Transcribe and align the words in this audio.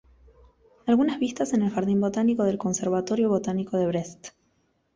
Algunas 0.87 1.19
vistas 1.19 1.53
en 1.53 1.61
el 1.61 1.69
jardín 1.69 2.01
botánico 2.01 2.43
del 2.43 2.57
""Conservatorio 2.57 3.29
Botánico 3.29 3.77
de 3.77 3.85
Brest"". 3.85 4.29